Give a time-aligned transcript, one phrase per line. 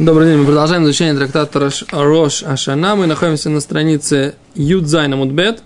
[0.00, 2.96] Добрый день, мы продолжаем изучение трактата Рош, Рош Ашана.
[2.96, 5.62] Мы находимся на странице Юдзайна Мудбет,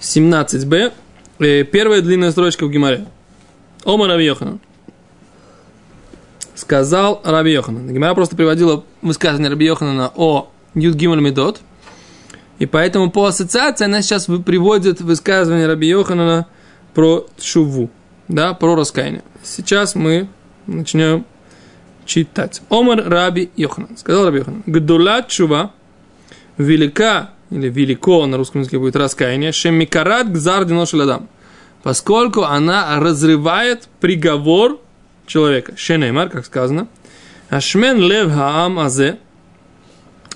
[0.00, 0.92] 17b.
[1.40, 3.06] Э, Первая длинная строчка в Гимаре.
[3.82, 4.60] Ома Раби Йоханан.
[6.54, 7.92] Сказал Раби Йоханан.
[7.92, 11.60] Гимара просто приводила высказывание Раби Йоханана о Юд Гималь Медот.
[12.60, 16.46] И поэтому по ассоциации она сейчас приводит высказывание Раби Йоханана
[16.94, 17.90] про Шуву,
[18.28, 19.24] да, про раскаяние.
[19.42, 20.28] Сейчас мы
[20.68, 21.24] начнем
[22.08, 22.62] читать.
[22.70, 23.96] Омар Раби Йоханан.
[23.96, 24.64] Сказал Раби Йоханан.
[24.66, 25.72] Гдула чува,
[26.56, 31.28] велика, или велико на русском языке будет раскаяние, шемикарат гзар шеладам.
[31.84, 34.80] Поскольку она разрывает приговор
[35.26, 35.74] человека.
[35.76, 36.88] Шенеймар, как сказано.
[37.50, 39.18] Ашмен лев хаам азе,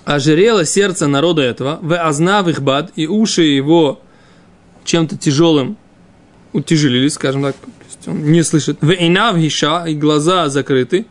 [0.04, 4.00] ожирело сердце народа этого, в азнав их бад, и уши его
[4.84, 5.76] чем-то тяжелым
[6.52, 7.56] утяжелились, скажем так,
[8.06, 8.78] он не слышит.
[8.80, 11.06] В инав и глаза закрыты,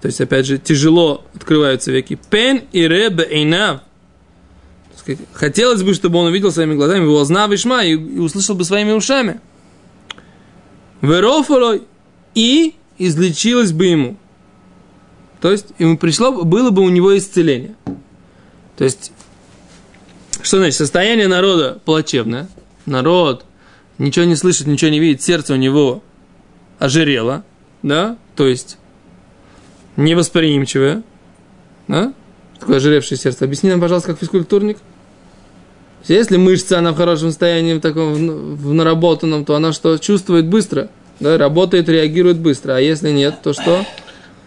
[0.00, 2.18] то есть, опять же, тяжело открываются веки.
[2.30, 3.82] Пен и ребе инав.
[5.32, 9.40] Хотелось бы, чтобы он увидел своими глазами, его знав и, и услышал бы своими ушами.
[11.00, 11.82] Верофолой
[12.34, 14.16] и излечилось бы ему.
[15.40, 17.74] То есть, ему пришло, было бы у него исцеление.
[18.76, 19.12] То есть,
[20.42, 20.76] что значит?
[20.76, 22.48] Состояние народа плачевное.
[22.86, 23.44] Народ
[23.98, 26.02] ничего не слышит, ничего не видит, сердце у него
[26.78, 27.44] ожирело,
[27.82, 28.16] да?
[28.36, 28.78] То есть,
[30.04, 31.02] невосприимчивое,
[31.88, 32.12] да?
[32.58, 33.44] Такое ожиревшее сердце.
[33.44, 34.78] Объясни нам, пожалуйста, как физкультурник.
[36.06, 40.90] Если мышца, она в хорошем состоянии, в таком, в наработанном, то она что, чувствует быстро,
[41.20, 42.74] да, работает, реагирует быстро.
[42.76, 43.84] А если нет, то что?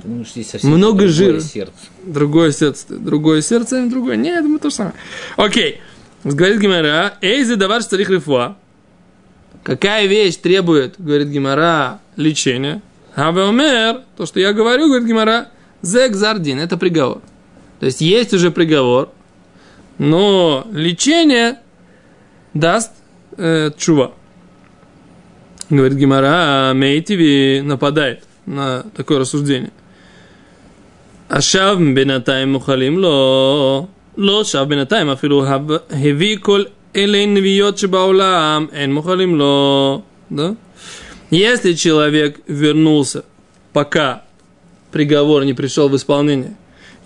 [0.04, 0.26] Ну,
[0.64, 1.40] Много жира.
[1.40, 1.74] Сердце.
[2.06, 2.86] Другое сердце.
[2.90, 4.18] Другое сердце, другое.
[4.18, 4.96] Нет, я думаю, то же самое.
[5.38, 5.80] Окей.
[6.24, 8.56] Говорит Гимара, эйзи давар старих рифуа.
[9.64, 12.82] Какая вещь требует, говорит Гимара, лечения?
[13.16, 15.50] Хавелмер, то, что я говорю, говорит Гимара,
[15.82, 17.22] зекзардин, это приговор.
[17.80, 19.10] То есть есть уже приговор,
[19.98, 21.60] но лечение
[22.54, 22.92] даст
[23.38, 24.14] э, чува.
[25.70, 29.72] Говорит Гимара, а Мейтиви нападает на такое рассуждение.
[31.30, 33.90] Ашав бенатаем мухалим ло.
[34.16, 40.04] Ло шав бенатаем афилу хави коль элейн виот шебаулам эн мухалим ло.
[40.30, 40.56] Да?
[41.34, 43.26] Если человек вернулся,
[43.72, 44.24] пока
[44.92, 46.56] приговор не пришел в исполнение,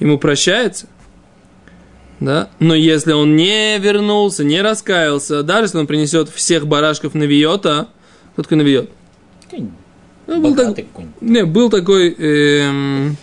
[0.02, 0.88] ему прощается,
[2.20, 2.50] да?
[2.60, 7.88] Но если он не вернулся, не раскаялся, даже если он принесет всех барашков Навиота,
[8.34, 8.90] кто такой Навиот?
[10.28, 10.78] Ну, был, так,
[11.22, 13.16] не, был такой эм,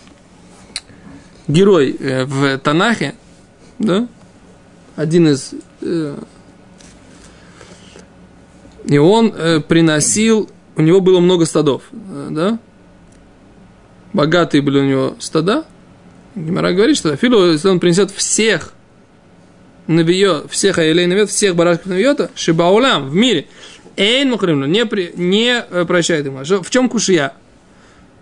[1.47, 3.13] герой э, в Танахе,
[3.77, 4.07] да?
[4.95, 5.53] Один из...
[5.83, 6.17] Э,
[8.87, 12.59] и он э, приносил у него было много стадов, э, да?
[14.13, 15.65] Богатые были у него стада.
[16.35, 18.73] Гимара говорит, что Филу, если он принесет всех
[19.87, 23.47] навиот, всех айлей навиот, всех барашков навиота, шибаулам в мире,
[23.95, 26.43] эйн мухримну, не, при, не э, прощает ему.
[26.43, 27.33] В чем кушия?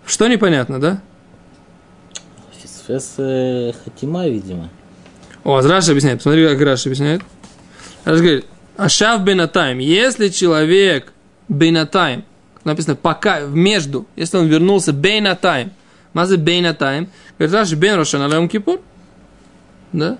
[0.06, 1.02] Что непонятно, да?
[2.86, 4.68] Фес э, Хатима, видимо.
[5.42, 6.18] О, Раша объясняет.
[6.18, 7.22] Посмотри, как Раша объясняет.
[8.04, 8.44] Раша говорит,
[8.76, 9.78] Ашав бенатайм.
[9.78, 11.12] Если человек
[11.48, 12.24] бенатайм,
[12.64, 15.72] написано пока, между, если он вернулся бейна тайм.
[16.12, 17.08] Мазы бейна тайм.
[17.38, 18.80] Говорит, Раши бен Рошана Леом Кипур.
[19.92, 20.18] Да?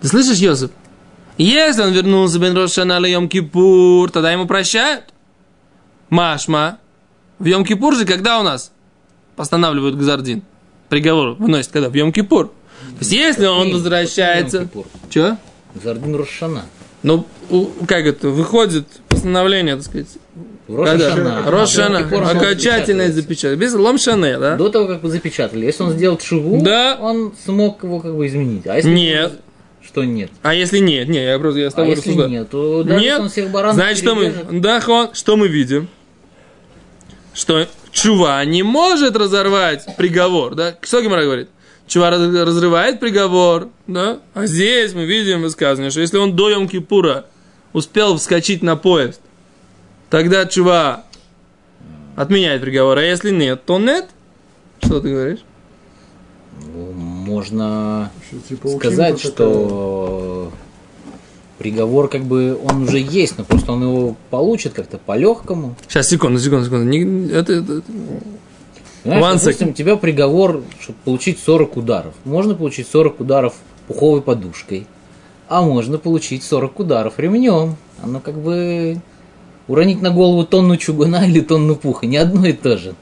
[0.00, 0.72] Ты слышишь, Йосип?
[1.38, 5.04] Если он вернулся бен Рошана Леом Кипур, тогда ему прощают.
[6.10, 6.78] Машма.
[7.38, 8.72] В Йом Кипур же когда у нас
[9.36, 10.42] постанавливают Гзардин?
[10.88, 11.88] Приговор выносит когда?
[11.88, 12.48] В Йом Кипур.
[12.48, 14.68] То есть, если он возвращается...
[15.10, 15.38] Что?
[15.74, 16.64] Гзардин Рошана.
[17.02, 17.26] Ну,
[17.86, 20.18] как это, выходит постановление, так сказать,
[20.68, 21.42] Рошана.
[21.46, 21.98] Рошана.
[21.98, 23.56] Окончательное запечатали.
[23.56, 24.56] Без ломшане, да?
[24.56, 25.64] До того, как вы запечатали.
[25.64, 26.96] Если он сделал шуву, да.
[27.00, 28.66] он смог его как бы изменить.
[28.66, 29.32] А если нет.
[29.82, 30.30] Что нет?
[30.42, 31.08] А если нет?
[31.08, 33.76] Нет, я просто я с тобой а если нет, то даже нет, он всех баранов
[33.76, 35.88] Значит, что мы, да, хон, что мы видим?
[37.32, 40.76] Что чува не может разорвать приговор, да?
[40.82, 41.48] Что Гимара говорит?
[41.86, 44.18] Чува разрывает приговор, да?
[44.34, 47.24] А здесь мы видим высказывание, что если он до Йом-Кипура
[47.72, 49.22] успел вскочить на поезд,
[50.10, 51.04] тогда чува
[52.16, 54.08] отменяет приговор, а если нет, то нет.
[54.82, 55.40] Что ты говоришь?
[56.66, 58.10] Ну, можно
[58.48, 60.52] типа, сказать, что
[61.58, 65.76] приговор как бы он уже есть, но просто он его получит как-то по-легкому.
[65.88, 66.84] Сейчас, секунду, секунду, секунду.
[66.84, 67.82] Не, это, это...
[69.04, 72.14] Знаешь, допустим, у тебя приговор, чтобы получить 40 ударов.
[72.24, 73.54] Можно получить 40 ударов
[73.86, 74.86] пуховой подушкой,
[75.48, 77.76] а можно получить 40 ударов ремнем.
[78.02, 79.00] Оно как бы
[79.67, 82.95] уронить на голову тонну чугуна или тонну пуха, не одно и то же.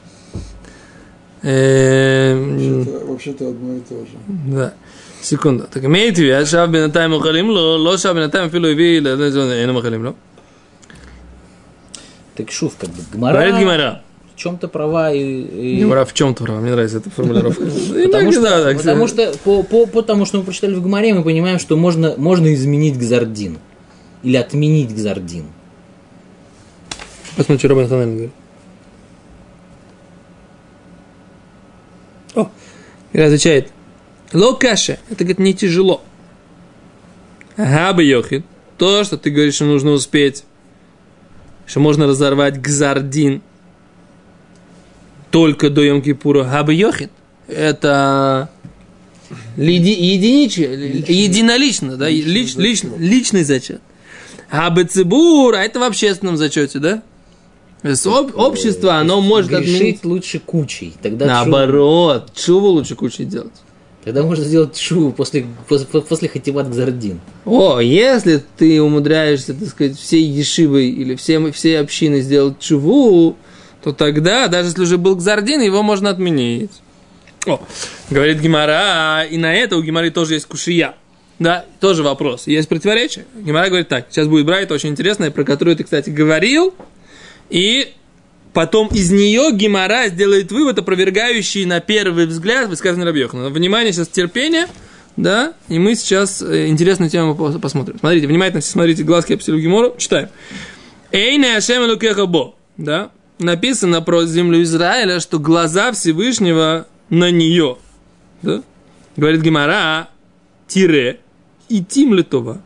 [1.44, 4.18] Эм, вообще-то одно и то же.
[4.28, 4.74] Да.
[5.26, 5.68] секунду.
[5.72, 10.06] Так имеет в виду, шав бинатайм ухалим ло, ло шав бинатайм филу иви, אין махалим
[10.08, 10.16] ло.
[12.36, 13.34] Так шув, как бы, гмара...
[13.34, 14.02] Говорит Гимара.
[14.34, 15.20] В чем-то права и...
[15.20, 15.76] и...
[15.80, 17.64] Гимара в чем-то права, мне нравится эта формулировка.
[18.06, 21.76] Потому что, потому что, по, по, потому что мы прочитали в Гмаре, мы понимаем, что
[21.76, 23.60] можно, можно изменить Гзардин.
[24.24, 25.46] Или отменить Гзардин.
[27.37, 28.31] Посмотри, что Робин Ханель говорит.
[32.35, 32.51] О,
[33.13, 33.71] и отвечает.
[34.33, 36.03] Локаша, это, говорит, не тяжело.
[37.57, 38.45] Габа Йохид,
[38.79, 40.45] то, что ты говоришь, что нужно успеть,
[41.67, 43.43] что можно разорвать гзардин
[45.31, 46.45] только до Йом Кипура.
[46.45, 47.11] Габа Йохид,
[47.49, 48.51] это
[49.57, 53.81] единичие, единолично, да, лич, лично, личный зачет.
[54.51, 57.03] А Бецибур, а это в общественном зачете, да?
[58.07, 60.05] Об, общество, оно может отменить...
[60.05, 60.95] лучше кучей.
[61.03, 63.53] Тогда Наоборот, чего лучше кучей делать?
[64.07, 67.21] Тогда можно сделать шуву после, после, после хативат гзардин.
[67.45, 73.37] О, если ты умудряешься, так сказать, всей ешивой или всем, всей общиной сделать чуву,
[73.83, 76.71] то тогда, даже если уже был гзардин, его можно отменить.
[77.47, 77.61] О,
[78.09, 80.95] говорит Гимара, и на это у Гимары тоже есть кушия.
[81.41, 82.47] Да, тоже вопрос.
[82.47, 83.27] Есть противоречие.
[83.35, 86.75] Гимара говорит так, сейчас будет брать очень интересное, про которую ты, кстати, говорил,
[87.51, 87.93] и
[88.53, 93.51] потом из нее Гимара сделает вывод, опровергающий на первый взгляд высказанный Рабьехана.
[93.51, 94.67] Внимание, сейчас терпение,
[95.17, 97.99] да, и мы сейчас э, интересную тему посмотрим.
[97.99, 100.29] Смотрите, внимательно смотрите, глазки обсилю Гимору, читаем.
[101.13, 101.83] Эйне Ашем
[102.29, 107.79] Бо, да, написано про землю Израиля, что глаза Всевышнего на нее,
[108.43, 108.63] да,
[109.17, 110.09] говорит Гимара,
[110.67, 111.21] тире,
[111.69, 112.63] и тим литова.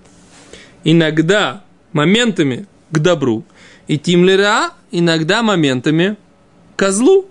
[0.85, 3.45] Иногда моментами к добру,
[3.89, 6.17] и тимлера иногда моментами
[6.77, 7.29] козлу.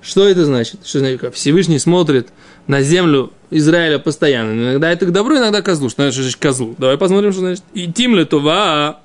[0.00, 0.86] Что это значит?
[0.86, 2.28] Что значит, Всевышний смотрит
[2.66, 4.52] на землю Израиля постоянно.
[4.52, 5.88] Иногда это к добру, иногда козлу.
[5.88, 6.74] Что значит козлу?
[6.78, 7.64] Давай посмотрим, что значит.
[7.74, 9.00] И тимле това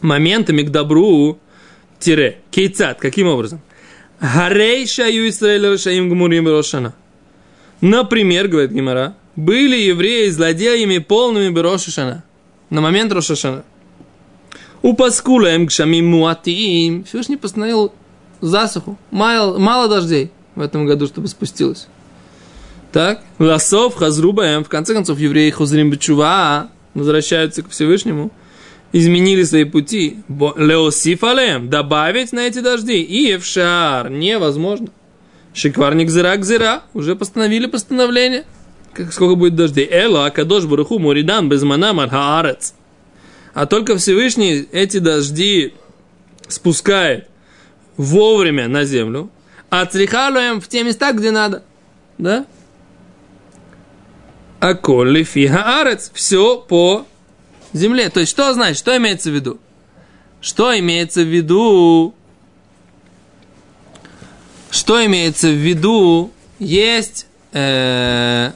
[0.00, 1.38] моментами к добру
[1.98, 2.40] тире.
[2.50, 2.98] Кейцат.
[3.00, 3.60] Каким образом?
[4.20, 6.94] Гарей Израиля рашаим гмурим рошана.
[7.80, 12.24] Например, говорит Гимара, были евреи злодеями полными Берошишана.
[12.70, 13.64] На момент Рошашана.
[14.86, 17.02] У Паскула им гшамим муатиим.
[17.02, 17.92] Всевышний постановил
[18.40, 18.96] засуху.
[19.10, 21.88] Мало, мало дождей в этом году, чтобы спустилось.
[22.92, 28.30] Так, Ласов, Хазрубаем, в конце концов, евреи Хузрим Бечува возвращаются к Всевышнему,
[28.92, 30.18] изменили свои пути.
[30.28, 33.02] Леосифалем, добавить на эти дожди.
[33.02, 34.86] И Евшар, невозможно.
[35.52, 38.44] Шикварник зира зира, уже постановили постановление.
[39.10, 39.88] Сколько будет дождей?
[39.90, 42.72] Эла, Акадош Баруху, Муридан, Безманам, Архаарец
[43.56, 45.72] а только Всевышний эти дожди
[46.46, 47.26] спускает
[47.96, 49.30] вовремя на землю,
[49.70, 51.62] а црихалуем в те места, где надо.
[52.18, 52.44] Да?
[54.60, 57.06] А колли фига все по
[57.72, 58.10] земле.
[58.10, 59.58] То есть, что значит, что имеется в виду?
[60.42, 62.14] Что имеется в виду?
[64.70, 66.30] Что имеется в виду?
[66.58, 68.52] Есть э,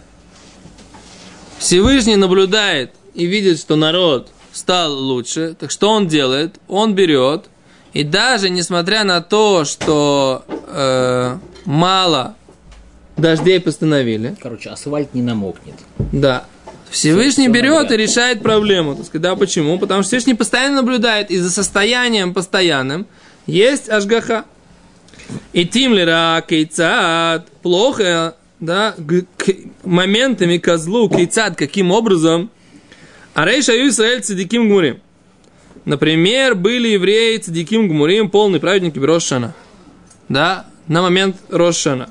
[1.58, 4.30] Всевышний наблюдает и видит, что народ
[4.60, 5.56] стал лучше.
[5.58, 6.56] Так что он делает?
[6.68, 7.46] Он берет,
[7.92, 12.36] и даже несмотря на то, что э, мало
[13.16, 14.36] дождей постановили.
[14.40, 15.74] Короче, асфальт не намокнет.
[16.12, 16.44] Да.
[16.90, 18.96] Всевышний все, берет все и решает проблему.
[18.96, 19.78] Так сказать, да, почему?
[19.78, 23.06] Потому что Всевышний постоянно наблюдает, и за состоянием постоянным
[23.46, 24.44] есть ажгаха.
[25.52, 29.46] И тимлера кейцат плохо, да, к
[29.84, 32.50] моментами козлу кейцат, каким образом
[33.34, 35.00] а рейша ю Исраэль цадиким гмурим.
[35.84, 39.54] Например, были евреи цадиким гмурим, полные праведники Рошана.
[40.28, 42.10] Да, на момент Рошана.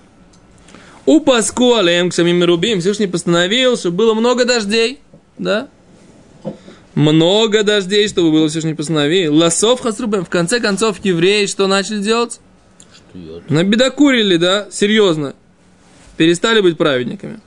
[1.05, 4.99] У Паску Алем к самим Рубим Всевышний постановил, чтобы было много дождей.
[5.37, 5.67] Да?
[6.95, 9.35] Много дождей, чтобы было Всевышний постановил.
[9.35, 10.25] Лосов Хасрубем.
[10.25, 12.39] В конце концов, евреи что начали делать?
[12.93, 14.67] Что Набедокурили, да?
[14.71, 15.33] Серьезно.
[16.17, 17.39] Перестали быть праведниками.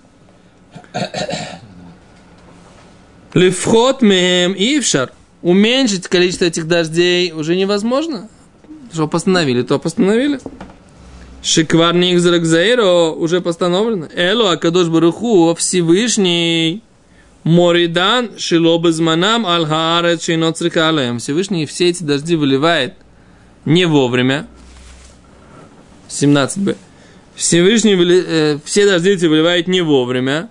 [3.34, 5.12] Левхот мем ившар.
[5.40, 8.28] Уменьшить количество этих дождей уже невозможно.
[8.92, 10.38] Что постановили, то постановили.
[11.42, 14.06] Шикварник Зракзаиро уже постановлено.
[14.14, 16.82] Эло Акадош Баруху Всевышний
[17.42, 21.18] Моридан Шилобезманам Аль-Хаарет Шиноцрикалем.
[21.18, 22.94] Всевышний все эти дожди выливает
[23.64, 24.46] не вовремя.
[26.08, 26.76] 17б.
[27.34, 30.50] Всевышний э, все дожди эти выливает не вовремя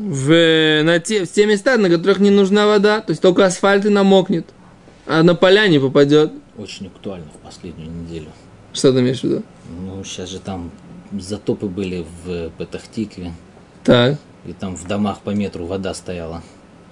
[0.00, 3.84] в, на те, в те места, на которых не нужна вода, то есть только асфальт
[3.84, 4.46] и намокнет,
[5.06, 6.32] а на поля не попадет.
[6.56, 8.28] Очень актуально в последнюю неделю.
[8.72, 9.42] Что ты имеешь в виду?
[9.84, 10.70] Ну, сейчас же там
[11.12, 13.32] затопы были в Петахтикве.
[13.84, 14.18] Так.
[14.46, 16.42] И там в домах по метру вода стояла.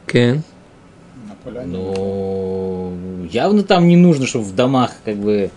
[0.07, 0.43] Кен.
[1.65, 2.95] Ну,
[3.31, 5.51] явно там не нужно, чтобы в домах как бы...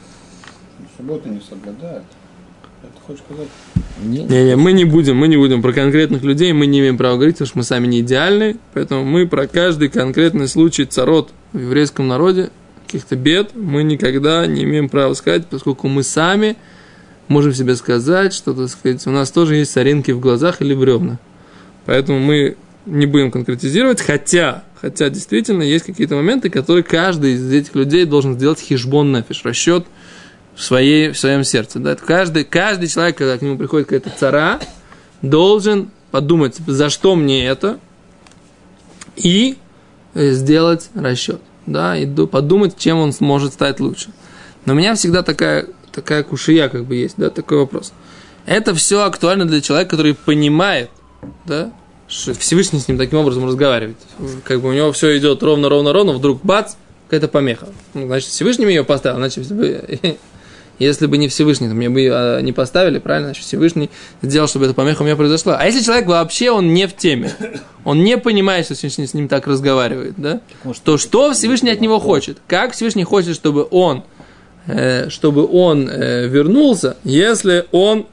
[0.96, 2.06] Субботу не соблюдают.
[4.04, 7.16] Не, не, мы не будем, мы не будем про конкретных людей, мы не имеем права
[7.16, 11.60] говорить, потому что мы сами не идеальны, поэтому мы про каждый конкретный случай царот в
[11.60, 12.50] еврейском народе,
[12.86, 16.58] каких-то бед, мы никогда не имеем права сказать, поскольку мы сами
[17.28, 21.20] можем себе сказать, что, так сказать, у нас тоже есть соринки в глазах или бревна.
[21.86, 27.76] Поэтому мы не будем конкретизировать, хотя, хотя действительно есть какие-то моменты, которые каждый из этих
[27.76, 29.86] людей должен сделать хижбон нафиш, расчет–
[30.56, 31.80] в, своей, в своем сердце.
[31.80, 31.96] Да?
[31.96, 34.60] Каждый, каждый человек, когда к нему приходит какая-то цара,
[35.22, 37.80] должен подумать, за что мне это,
[39.16, 39.58] и
[40.14, 41.42] э, сделать расчет.
[41.68, 44.10] Да, и подумать, чем он сможет стать лучше.
[44.66, 47.94] Но у меня всегда такая, такая кушия как бы есть, да, такой вопрос.
[48.46, 50.90] Это все актуально для человека, который понимает,
[51.46, 51.72] да,
[52.08, 53.98] что Всевышний с ним таким образом разговаривает.
[54.44, 56.74] Как бы у него все идет ровно, ровно, ровно, вдруг бац,
[57.08, 57.68] какая-то помеха.
[57.94, 59.48] Ну, значит, Всевышний ее поставил, значит,
[60.82, 63.30] если бы не Всевышний, то мне бы а, не поставили, правильно?
[63.30, 63.90] Значит, Всевышний
[64.22, 65.58] сделал, чтобы эта помеха у меня произошла.
[65.58, 67.32] А если человек вообще, он не в теме,
[67.86, 70.42] он не понимает, что Всевышний с ним так разговаривает, да?
[70.84, 72.40] То что Всевышний от него хочет?
[72.48, 74.04] Как Всевышний хочет, чтобы он,
[74.68, 78.08] э, чтобы он э, вернулся, если он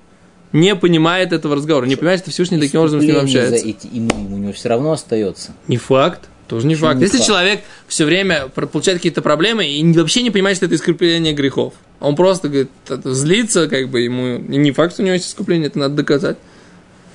[0.52, 3.58] не понимает этого разговора, не понимает, что Всевышний таким образом с ним общается.
[3.58, 5.52] За эти, ему, у него все равно остается.
[5.66, 6.28] Не факт.
[6.48, 6.98] Тоже не Почему факт.
[6.98, 7.26] Не Если факт?
[7.26, 12.16] человек все время получает какие-то проблемы и вообще не понимает, что это искупление грехов, он
[12.16, 12.70] просто говорит,
[13.04, 16.38] злится, как бы ему не факт, что у него есть искупление, это надо доказать.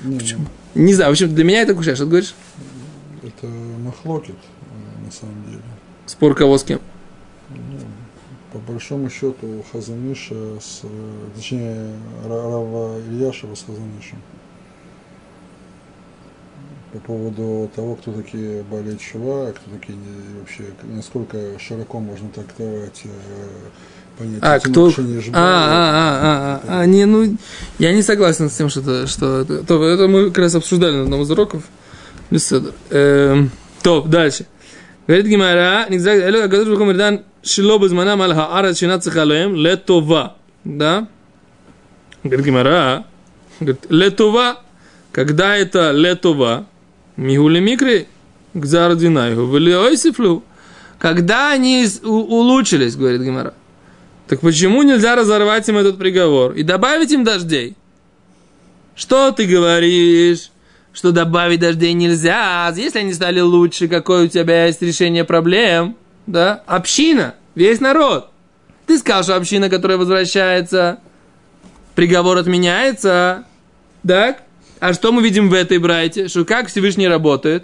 [0.04, 0.46] Не, Почему?
[0.76, 2.36] Не знаю, в общем, для меня это кушай, что ты говоришь?
[3.24, 5.64] Это махлокет, э, на самом деле.
[6.06, 6.80] Спор кого с кем?
[7.50, 7.80] Ну,
[8.52, 10.88] по большому счету Хазаниша с, э,
[11.36, 11.90] точнее,
[12.28, 14.20] Рава Ильяшева с Хазанишем
[16.94, 23.02] по поводу того, кто такие болеют чува, кто такие не, вообще, насколько широко можно трактовать
[23.06, 23.10] э,
[24.18, 24.88] понятие а, кто...
[24.88, 25.02] А, а,
[25.34, 27.36] а, а, а, а, не, ну,
[27.80, 31.04] я не согласен с тем, что, это, что то, это мы как раз обсуждали на
[31.04, 31.64] одном из уроков.
[32.92, 33.50] Эм,
[33.82, 34.46] топ, дальше.
[35.08, 40.36] Говорит Гимара, не Нигзак, Элю, Акадыш Бухам Ирдан, Шило Базманам Аль Ара Шинат Сахалоем, Летова.
[40.64, 41.08] Да?
[42.24, 43.06] Говорит Гимара,
[43.90, 44.60] Летова,
[45.12, 46.68] когда это летова,
[47.16, 48.08] Мигули микри
[48.54, 50.44] к зардинайгу, ойсифлю.
[51.00, 53.54] Когда они улучшились, говорит Гимара,
[54.28, 57.76] так почему нельзя разорвать им этот приговор и добавить им дождей?
[58.96, 60.50] Что ты говоришь?
[60.94, 65.98] Что добавить дождей нельзя, если они стали лучше, какое у тебя есть решение проблем?
[66.28, 66.64] Да?
[66.68, 68.30] Община, весь народ.
[68.86, 71.00] Ты сказал, что община, которая возвращается,
[71.96, 73.46] приговор отменяется,
[74.08, 74.44] так?
[74.84, 76.28] А что мы видим в этой брайте?
[76.28, 77.64] Что как Всевышний работает?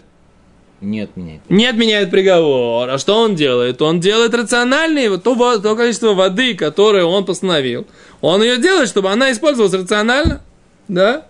[0.80, 1.42] Не отменяет.
[1.50, 2.90] Не отменяет приговор.
[2.90, 3.82] А что он делает?
[3.82, 7.86] Он делает рациональный, вот то, то количество воды, которое он постановил.
[8.22, 10.42] Он ее делает, чтобы она использовалась рационально.
[10.88, 11.26] Да?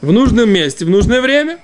[0.00, 1.58] В нужном месте, в нужное время.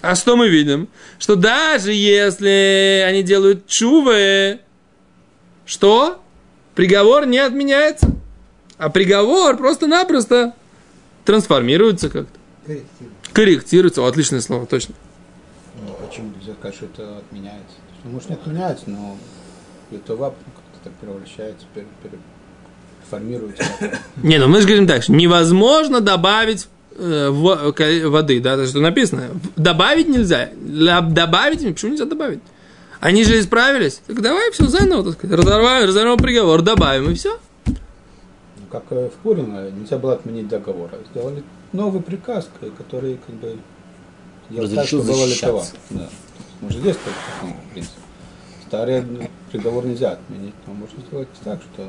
[0.00, 0.88] А что мы видим?
[1.18, 4.60] Что даже если они делают чувы,
[5.66, 6.22] что?
[6.74, 8.10] Приговор не отменяется.
[8.78, 10.54] А приговор просто-напросто
[11.28, 12.38] трансформируется как-то.
[12.64, 13.32] Корректируется.
[13.34, 14.02] Корректируется.
[14.02, 14.94] О, отличное слово, точно.
[15.86, 17.76] Ну, почему нельзя сказать, что это отменяется?
[18.02, 19.18] Ну, может, не отменяется, но
[19.90, 21.66] Литова как-то так превращается,
[23.10, 23.62] формируется.
[24.22, 26.66] Не, ну мы же говорим так, что невозможно добавить
[26.96, 29.28] э, воды, да, что написано.
[29.56, 30.48] Добавить нельзя.
[30.56, 32.40] Добавить, почему нельзя добавить?
[33.00, 34.00] Они же исправились.
[34.06, 35.38] Так давай все заново, так сказать.
[35.38, 37.38] Разорваем, разорвем приговор, добавим, и все
[38.70, 40.90] как в Пурим, нельзя было отменить договор.
[41.10, 43.56] Сделали новый приказ, который как бы
[44.50, 45.64] делал так, было.
[45.90, 46.08] Да.
[46.60, 47.92] Может, здесь такой принцип.
[48.66, 49.04] Старый
[49.50, 51.88] приговор нельзя отменить, но можно сделать так, что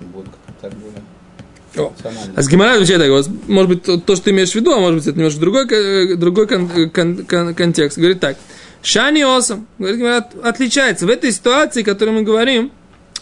[0.00, 1.02] будет как-то так более
[2.34, 4.80] а с Гимара отвечает так, может быть, то, то, что ты имеешь в виду, а
[4.80, 7.96] может быть, это немножко другой, э, другой кон, кон, кон, контекст.
[7.96, 8.36] Говорит так,
[8.82, 11.06] Шани Осам, говорит, Гимара, отличается.
[11.06, 12.72] В этой ситуации, о которой мы говорим,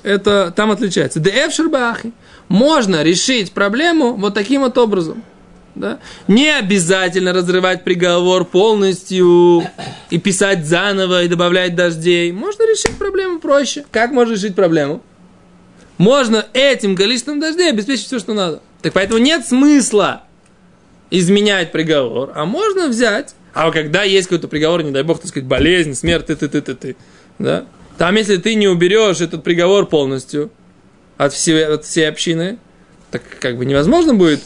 [0.02, 1.21] это там отличается.
[1.21, 2.12] Деэфшербахи.
[2.49, 5.23] Можно решить проблему вот таким вот образом.
[5.75, 5.99] Да?
[6.26, 9.62] Не обязательно разрывать приговор полностью
[10.11, 12.33] и писать заново и добавлять дождей.
[12.33, 13.85] Можно решить проблему проще.
[13.90, 15.02] Как можно решить проблему?
[15.99, 18.61] Можно этим количеством дождей обеспечить все, что надо.
[18.83, 20.25] Так поэтому нет смысла
[21.11, 23.35] изменять приговор, а можно взять.
[23.55, 26.61] А когда есть какой-то приговор, не дай бог, так сказать, болезнь, смерть, ты, ты, ты,
[26.61, 26.97] ты, ты,
[27.38, 27.64] да?
[27.99, 30.50] Там, если ты не уберешь этот приговор полностью
[31.17, 32.59] от всей, от всей общины,
[33.11, 34.40] так как бы невозможно будет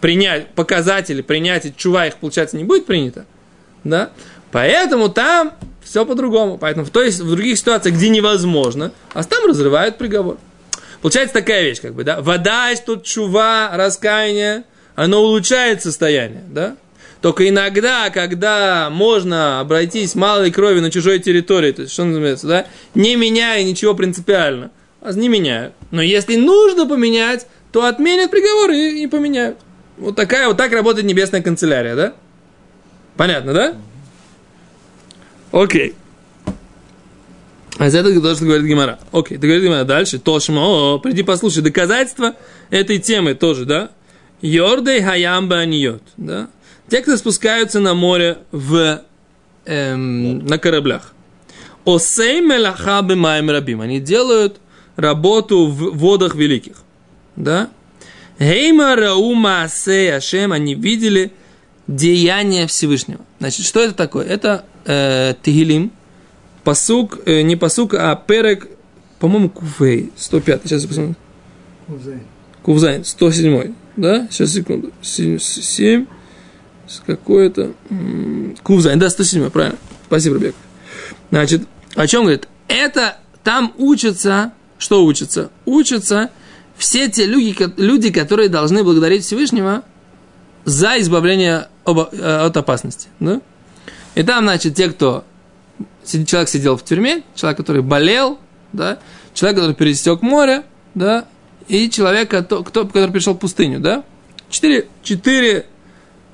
[0.00, 3.24] принять показатели, принятие чува их, получается, не будет принято,
[3.84, 4.10] да,
[4.50, 5.52] поэтому там
[5.82, 6.58] все по-другому.
[6.58, 10.36] Поэтому, то есть, в других ситуациях, где невозможно, а там разрывают приговор.
[11.00, 14.64] Получается такая вещь, как бы, да, вода, тут чува, раскаяние,
[14.96, 16.76] оно улучшает состояние, да,
[17.20, 22.66] только иногда, когда можно обойтись малой крови на чужой территории, то есть, что называется, да,
[22.94, 24.70] не меняя ничего принципиально,
[25.00, 25.74] а не меняют.
[25.90, 29.58] Но если нужно поменять, то отменят приговор и, и поменяют.
[29.96, 32.14] Вот такая вот так работает небесная канцелярия, да?
[33.16, 33.74] Понятно, да?
[35.50, 35.94] Окей.
[37.78, 38.98] А из этого то, что говорит Гимара.
[39.12, 40.18] Окей, ты говорит Гимара дальше.
[40.18, 42.34] Тошма, о, приди послушай доказательства
[42.70, 43.90] этой темы тоже, да?
[44.40, 46.48] Йордей хаямба аниот, да?
[46.88, 49.02] Те, кто спускаются на море в,
[49.66, 51.12] эм, на кораблях.
[51.84, 53.80] עושי מלאכה במים רבים.
[53.80, 54.60] Они делают
[54.96, 56.76] работу в водах великих.
[57.36, 57.68] Да?
[58.38, 60.52] Гейма раума асей ашем.
[60.52, 61.32] Они видели
[61.86, 63.20] деяния Всевышнего.
[63.38, 64.26] Значит, что это такое?
[64.26, 65.92] Это э, תהילים.
[66.64, 68.68] פסוק, э, не פסוק, а פרק,
[69.20, 70.62] по-моему, ק"ה, 105.
[70.64, 71.14] Сейчас я посмотрю.
[71.86, 72.20] ק"ז.
[72.62, 73.74] ק"ז, 107.
[73.96, 74.28] Да?
[74.30, 74.92] Сейчас, секунду.
[75.02, 76.06] 7
[76.88, 77.72] с какое-то...
[78.62, 79.78] ק"ז, да, 107, правильно.
[80.06, 80.54] Спасибо, Ребек.
[81.30, 81.62] Значит,
[81.94, 82.48] о чем говорит?
[82.66, 85.50] Это там учатся, что учатся?
[85.64, 86.30] Учатся
[86.76, 89.82] все те люди, люди, которые должны благодарить Всевышнего
[90.64, 93.08] за избавление э, от опасности.
[93.20, 93.40] Да?
[94.14, 95.24] И там, значит, те, кто...
[96.04, 98.38] Человек сидел в тюрьме, человек, который болел,
[98.72, 98.98] да,
[99.34, 100.64] человек, который пересек море,
[100.94, 101.26] да,
[101.68, 104.04] и человек, кто, который пришел в пустыню, да.
[104.48, 105.66] Четыре, четыре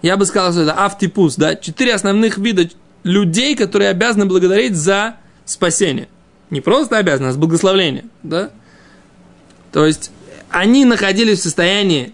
[0.04, 2.68] я бы сказал, что это автипус, да, четыре основных вида
[3.04, 6.08] людей, которые обязаны благодарить за спасение.
[6.50, 8.50] Не просто обязаны, а с благословления, да.
[9.72, 10.10] То есть,
[10.50, 12.12] они находились в состоянии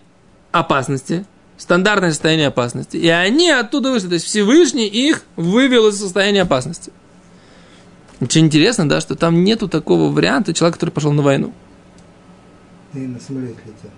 [0.52, 1.26] опасности,
[1.59, 6.93] стандартное состояние опасности, и они оттуда вышли, то есть Всевышний их вывел из состояния опасности.
[8.21, 11.52] Очень интересно, да, что там нету такого варианта человека, который пошел на войну.
[12.95, 13.91] И на самолете летел.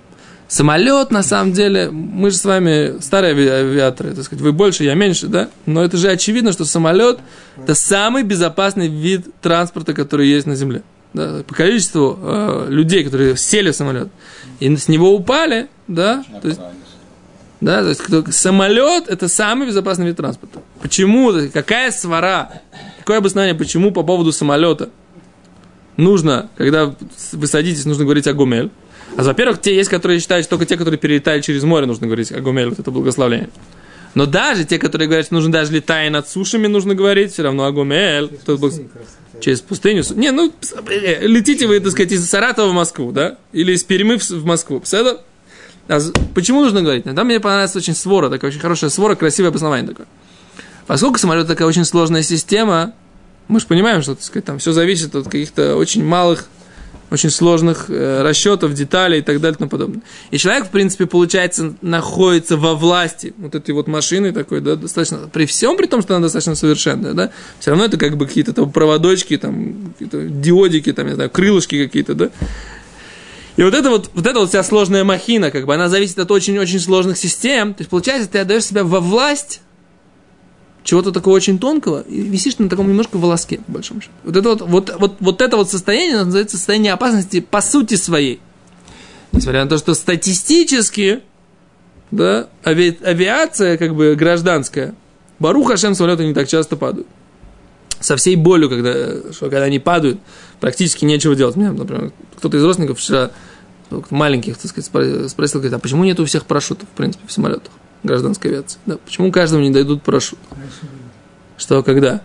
[0.52, 4.92] Самолет, на самом деле, мы же с вами старые авиаторы, так сказать, вы больше, я
[4.92, 5.48] меньше, да?
[5.64, 7.20] Но это же очевидно, что самолет–
[7.56, 10.82] это самый безопасный вид транспорта, который есть на Земле.
[11.14, 11.42] Да?
[11.48, 14.08] По количеству э, людей, которые сели в самолет
[14.60, 16.22] и с него упали, да?
[16.42, 16.60] То есть,
[17.62, 20.60] да, то есть самолет– это самый безопасный вид транспорта.
[20.82, 21.32] Почему?
[21.50, 22.60] Какая свара?
[22.98, 24.90] Какое обоснование, почему по поводу самолета
[25.96, 26.94] нужно, когда
[27.32, 28.70] вы садитесь, нужно говорить о гумель?
[29.16, 32.32] А во-первых, те есть, которые считают, что только те, которые перелетают через море, нужно говорить
[32.32, 33.50] о гумель, вот это благословление.
[34.14, 37.64] Но даже те, которые говорят, что нужно даже летая над сушами, нужно говорить, все равно
[37.64, 38.30] Агумель.
[38.46, 38.90] Через, пустыню,
[39.40, 40.04] через пустыню.
[40.16, 40.52] Не, ну,
[41.22, 43.38] летите вы, так сказать, из Саратова в Москву, да?
[43.52, 44.82] Или из Перемы в Москву.
[44.92, 45.22] Это...
[45.88, 45.98] А
[46.34, 47.04] почему нужно говорить?
[47.04, 50.06] Там мне понравилась очень свора, такая очень хорошая свора, красивое обоснование такое.
[50.86, 52.92] Поскольку самолет такая очень сложная система,
[53.48, 56.46] мы же понимаем, что так сказать, там все зависит от каких-то очень малых
[57.12, 60.02] очень сложных э, расчетов, деталей и так далее и тому подобное.
[60.30, 65.28] И человек, в принципе, получается, находится во власти вот этой вот машины такой, да, достаточно,
[65.32, 68.52] при всем при том, что она достаточно совершенная, да, все равно это как бы какие-то
[68.52, 72.30] там проводочки, там, какие-то диодики, там, не знаю, крылышки какие-то, да.
[73.56, 76.30] И вот это вот, вот эта вот вся сложная махина, как бы, она зависит от
[76.30, 77.74] очень-очень сложных систем.
[77.74, 79.60] То есть, получается, ты отдаешь себя во власть
[80.84, 84.12] чего-то такого очень тонкого, и висишь на таком немножко волоске, по большому счету.
[84.24, 88.40] Вот это вот, вот, вот, вот это вот состояние называется состояние опасности по сути своей.
[89.32, 91.20] Несмотря на то, что статистически,
[92.10, 94.94] да, ави, авиация, как бы гражданская,
[95.38, 97.08] Барух Хашем самолеты не так часто падают.
[97.98, 100.20] Со всей болью, когда, что, когда они падают,
[100.60, 101.56] практически нечего делать.
[101.56, 103.30] Меня, например, кто-то из родственников вчера,
[104.10, 107.72] маленьких, так сказать, спросил, говорит, а почему нет у всех парашютов, в принципе, в самолетах?
[108.02, 108.78] Гражданской авиации.
[108.86, 108.98] Да.
[109.04, 110.38] Почему каждому не дадут парашют?
[111.56, 112.22] Что, когда?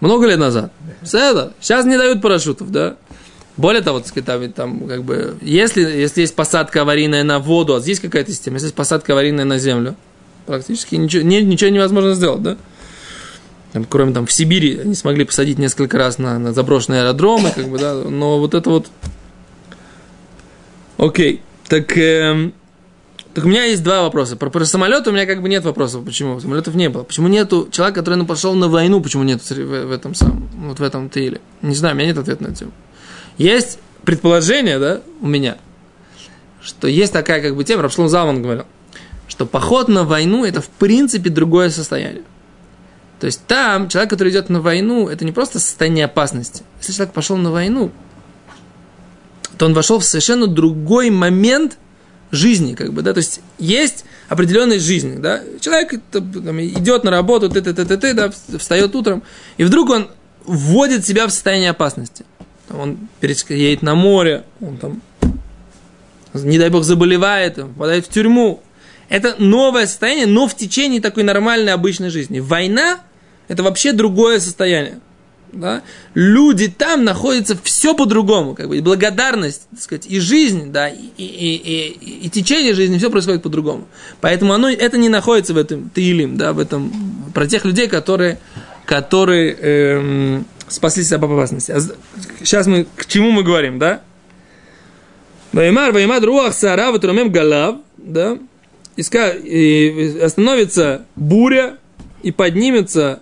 [0.00, 0.72] Много лет назад.
[1.02, 1.52] Это.
[1.60, 2.96] Сейчас не дают парашютов, да?
[3.56, 7.80] Более того, так там, там как бы, если, если есть посадка аварийная на воду, а
[7.80, 9.94] здесь какая-то система, если есть посадка аварийная на землю,
[10.46, 12.56] практически ничего, не, ничего невозможно сделать, да?
[13.72, 17.68] Там, кроме там в Сибири они смогли посадить несколько раз на, на заброшенные аэродромы, как
[17.68, 18.88] бы, да, но вот это вот...
[20.96, 22.54] Окей, так эм,
[23.34, 24.36] так у меня есть два вопроса.
[24.36, 26.04] Про, про самолет у меня как бы нет вопросов.
[26.04, 26.38] Почему?
[26.38, 27.02] Самолетов не было.
[27.02, 30.80] Почему нету человека, который ну, пошел на войну, почему нет в, в этом самом, вот
[30.80, 31.40] в этом тейле?
[31.62, 32.72] Не знаю, у меня нет ответа на эту тему.
[33.38, 35.56] Есть предположение, да, у меня,
[36.60, 38.64] что есть такая как бы тема, Рапшлом Залман говорил,
[39.28, 42.24] что поход на войну это в принципе другое состояние.
[43.18, 46.64] То есть там человек, который идет на войну, это не просто состояние опасности.
[46.80, 47.92] Если человек пошел на войну,
[49.56, 51.78] то он вошел в совершенно другой момент
[52.32, 57.48] жизни, как бы, да, то есть есть определенная жизнь, да, человек там, идет на работу,
[57.48, 59.22] ты, ты, ты, ты, да, встает утром,
[59.58, 60.08] и вдруг он
[60.44, 62.24] вводит себя в состояние опасности.
[62.70, 65.02] Он едет на море, он там,
[66.32, 68.62] не дай бог, заболевает, попадает в тюрьму.
[69.10, 72.40] Это новое состояние, но в течение такой нормальной обычной жизни.
[72.40, 73.00] Война–
[73.48, 75.00] это вообще другое состояние
[75.52, 75.82] да,
[76.14, 80.94] люди там находятся все по-другому, как бы, и благодарность, так сказать, и жизнь, да, и,
[81.16, 83.86] и, и, и, течение жизни, все происходит по-другому.
[84.20, 86.92] Поэтому оно, это не находится в этом Таилим, да, в этом,
[87.34, 88.38] про тех людей, которые,
[88.86, 91.72] которые эм, спаслись от опасности.
[91.72, 91.80] А
[92.40, 94.02] сейчас мы, к чему мы говорим, да?
[95.52, 98.38] Ваймар, ваймар, руах, сара, ватурумем галав, да,
[98.96, 101.76] и остановится буря,
[102.22, 103.20] и поднимется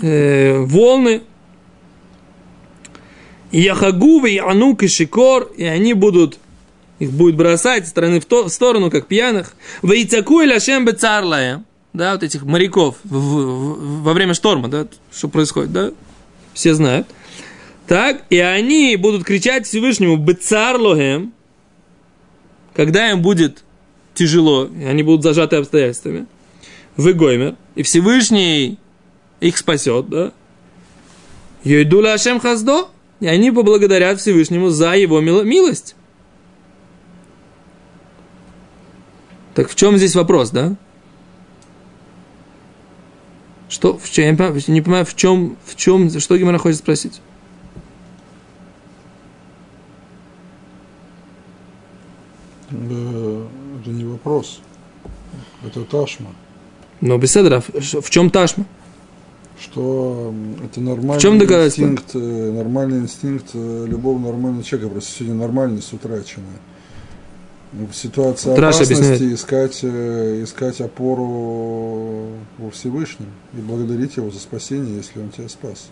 [0.00, 1.22] э, волны.
[3.52, 6.38] Яхагувы и Анук и Шикор, и они будут
[7.00, 9.54] их будет бросать стороны в, то, в сторону, как пьяных.
[9.82, 11.64] Вейцаку и ляшем бецарлая.
[11.94, 15.90] Да, вот этих моряков в, в, во время шторма, да, что происходит, да,
[16.54, 17.08] все знают.
[17.88, 21.32] Так, и они будут кричать Всевышнему Бецарлогем,
[22.74, 23.64] когда им будет
[24.14, 26.26] тяжело, и они будут зажаты обстоятельствами.
[26.96, 27.56] Вы гоймер.
[27.74, 28.78] И Всевышний
[29.40, 30.32] их спасет, да?
[31.64, 35.94] Йойдула Ашем Хаздо, и они поблагодарят Всевышнему за его милость.
[39.54, 40.76] Так в чем здесь вопрос, да?
[43.68, 46.78] Что, в чем, я не понимаю, не понимаю, в чем, в чем, что Гимара хочет
[46.78, 47.20] спросить?
[52.70, 54.60] Это не вопрос.
[55.64, 56.30] Это ташма.
[57.00, 58.64] Но беседра, в чем ташма?
[59.60, 65.38] Что это нормальный в чем инстинкт, э, нормальный инстинкт э, любого нормального человека, просто сегодня
[65.38, 66.46] нормальный с утраченной.
[67.72, 74.40] Ну, в ситуации Траш опасности искать, э, искать опору во Всевышнем и благодарить его за
[74.40, 75.88] спасение, если он тебя спас.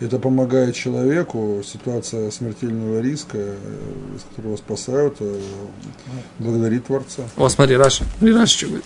[0.00, 5.18] Это помогает человеку, ситуация смертельного риска, из которого спасают,
[6.40, 7.22] благодарить Творца.
[7.36, 8.84] О, смотри, Раша, Раша что говорит.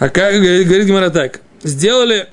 [0.00, 2.28] А как говорит Гимара так, сделали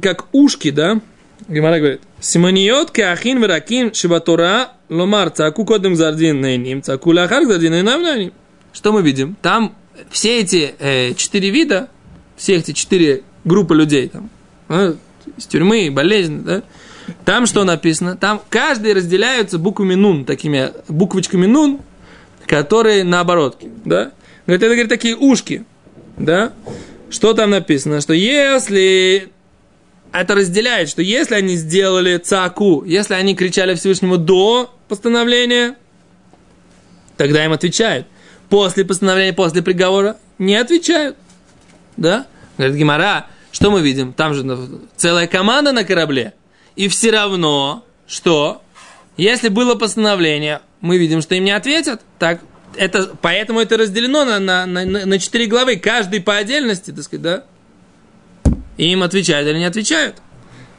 [0.00, 1.00] как ушки, да?
[1.48, 8.32] Гимара говорит, Симониот кеахин веракин шибатура ломар цаку кодем зардин нейним, цаку лахар зардин нейнам
[8.72, 9.36] Что мы видим?
[9.40, 9.74] Там
[10.10, 11.88] все эти э, четыре вида,
[12.36, 14.30] все эти четыре группы людей, там,
[14.68, 14.94] э,
[15.36, 16.62] из тюрьмы, болезнь, да?
[17.24, 18.16] Там что написано?
[18.16, 21.80] Там каждый разделяются буквами нун, такими буквочками нун,
[22.46, 24.12] которые на оборотке, да?
[24.46, 25.64] Говорит, это, говорит, такие ушки,
[26.16, 26.52] да?
[27.10, 28.00] Что там написано?
[28.00, 29.30] Что если
[30.12, 35.76] это разделяет, что если они сделали цаку, если они кричали Всевышнему до постановления,
[37.16, 38.06] тогда им отвечают.
[38.48, 41.16] После постановления, после приговора не отвечают.
[41.96, 42.26] Да?
[42.56, 44.12] Говорит Гимара, что мы видим?
[44.12, 44.44] Там же
[44.96, 46.34] целая команда на корабле.
[46.76, 48.62] И все равно, что
[49.16, 52.00] если было постановление, мы видим, что им не ответят.
[52.18, 52.40] Так,
[52.76, 57.22] это, поэтому это разделено на, на, на, на 4 главы, каждый по отдельности, так сказать,
[57.22, 57.44] да?
[58.76, 60.16] И им отвечают или не отвечают.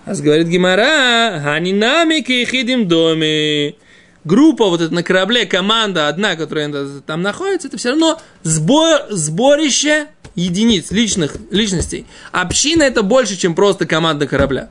[0.06, 3.76] А говорит Гимара, ханинамики хидим доме.
[4.24, 6.72] Группа вот эта на корабле, команда одна, которая
[7.06, 12.06] там находится, это все равно сбор, сборище единиц, личных, личностей.
[12.32, 14.70] Община это больше, чем просто команда корабля.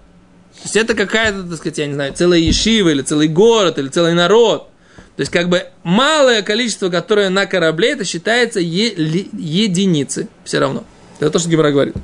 [0.55, 3.89] То есть это какая-то, так сказать, я не знаю, целая ешива, или целый город, или
[3.89, 4.70] целый народ.
[5.17, 8.95] То есть, как бы малое количество, которое на корабле, это считается е-
[9.33, 10.85] единицы все равно.
[11.19, 11.95] Это то, что Гимара говорит.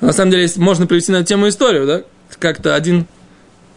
[0.00, 2.02] На самом деле, можно привести на эту тему историю, да?
[2.38, 3.06] Как-то один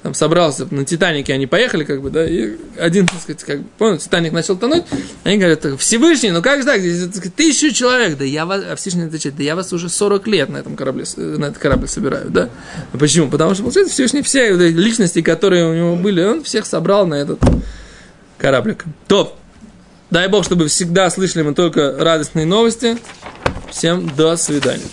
[0.04, 3.66] там собрался на Титанике, они поехали, как бы, да, и один, так сказать, как бы,
[3.78, 4.84] понял, Титаник начал тонуть,
[5.24, 8.62] они говорят, Всевышний, ну как же так, здесь так сказать, тысячу человек, да я вас,
[8.70, 11.88] а Всевышний отвечает, да я вас уже 40 лет на этом корабле, на этот корабль
[11.88, 12.50] собираю, да.
[12.92, 13.30] Почему?
[13.30, 17.40] Потому что, получается, Всевышний все личности, которые у него были, он всех собрал на этот
[18.38, 18.86] кораблик.
[19.08, 19.36] Топ.
[20.10, 22.98] Дай Бог, чтобы всегда слышали мы только радостные новости.
[23.72, 24.84] Всем до свидания.